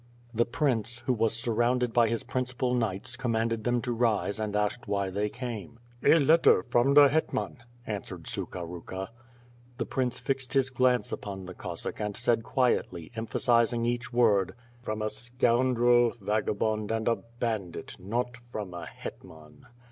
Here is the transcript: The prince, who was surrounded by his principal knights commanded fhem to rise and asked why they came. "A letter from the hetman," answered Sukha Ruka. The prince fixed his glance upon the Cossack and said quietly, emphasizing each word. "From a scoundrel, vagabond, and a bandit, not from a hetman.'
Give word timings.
The 0.33 0.47
prince, 0.47 1.01
who 1.05 1.13
was 1.13 1.31
surrounded 1.35 1.93
by 1.93 2.07
his 2.09 2.23
principal 2.23 2.73
knights 2.73 3.15
commanded 3.15 3.61
fhem 3.61 3.83
to 3.83 3.91
rise 3.93 4.39
and 4.39 4.55
asked 4.55 4.87
why 4.87 5.11
they 5.11 5.29
came. 5.29 5.77
"A 6.01 6.17
letter 6.17 6.63
from 6.63 6.95
the 6.95 7.07
hetman," 7.07 7.57
answered 7.85 8.23
Sukha 8.23 8.65
Ruka. 8.67 9.09
The 9.77 9.85
prince 9.85 10.17
fixed 10.19 10.53
his 10.53 10.71
glance 10.71 11.11
upon 11.11 11.45
the 11.45 11.53
Cossack 11.53 11.99
and 11.99 12.17
said 12.17 12.41
quietly, 12.41 13.11
emphasizing 13.15 13.85
each 13.85 14.11
word. 14.11 14.55
"From 14.81 15.03
a 15.03 15.09
scoundrel, 15.11 16.13
vagabond, 16.19 16.89
and 16.89 17.07
a 17.07 17.17
bandit, 17.39 17.97
not 17.99 18.37
from 18.49 18.73
a 18.73 18.87
hetman.' 18.87 19.67